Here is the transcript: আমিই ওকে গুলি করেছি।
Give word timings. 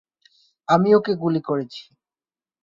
আমিই 0.67 0.95
ওকে 0.95 1.13
গুলি 1.21 1.41
করেছি। 1.41 1.81